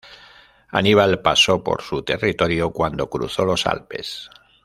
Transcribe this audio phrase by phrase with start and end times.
[0.71, 4.31] Aníbal pasó por su territorio cuando cruzó los Alpes.